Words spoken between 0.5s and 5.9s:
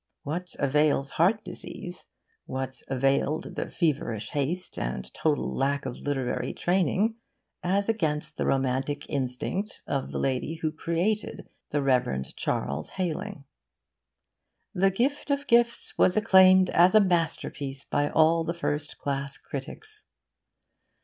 avails heart disease, and feverish haste and total lack